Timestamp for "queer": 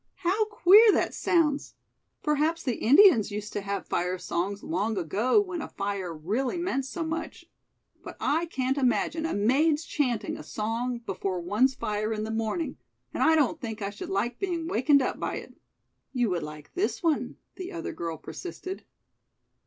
0.45-0.91